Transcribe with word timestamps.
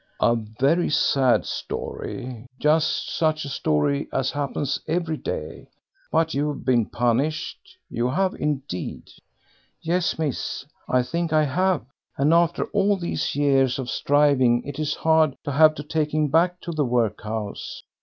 "A 0.19 0.35
very 0.35 0.89
sad 0.89 1.45
story 1.45 2.47
just 2.57 3.15
such 3.15 3.45
a 3.45 3.49
story 3.49 4.07
as 4.11 4.31
happens 4.31 4.81
every 4.87 5.15
day. 5.15 5.67
But 6.11 6.33
you 6.33 6.47
have 6.47 6.65
been 6.65 6.87
punished, 6.89 7.77
you 7.87 8.07
have 8.09 8.33
indeed." 8.33 9.11
"Yes, 9.79 10.17
miss, 10.17 10.65
I 10.89 11.03
think 11.03 11.31
I 11.33 11.43
have; 11.43 11.85
and 12.17 12.33
after 12.33 12.65
all 12.73 12.97
these 12.97 13.35
years 13.35 13.77
of 13.77 13.91
striving 13.91 14.63
it 14.65 14.79
is 14.79 14.95
hard 14.95 15.35
to 15.43 15.51
have 15.51 15.75
to 15.75 15.83
take 15.83 16.15
him 16.15 16.29
back 16.29 16.59
to 16.61 16.71
the 16.71 16.83
workhouse. 16.85 17.83